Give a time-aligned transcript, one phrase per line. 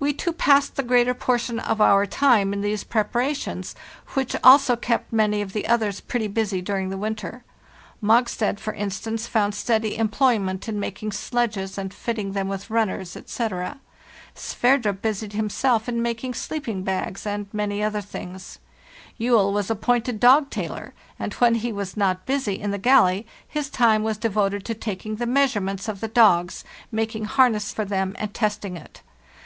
[0.00, 3.74] We two passed the greater portion of our time in 16 FARTHEST NORTH these preparations,
[4.14, 7.44] which also kept many of the others pretty busy during the winter.
[8.02, 13.78] Mogstad, for instance, found steady employment in making sledges and fitting them with runners, etc.
[14.34, 18.58] Sverdrup busied himself in making sleeping bags and many other things.
[19.20, 23.70] Juell was appointed dog tailor, and when he was not busy in the galley, his
[23.70, 28.34] time was devoted to taking the measurements of the dogs, making harness for them and
[28.34, 29.02] testing it.